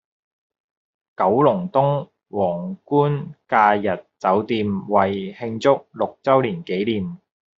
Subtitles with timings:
[1.15, 7.19] 九龍東皇冠假日酒店為慶祝六週年紀念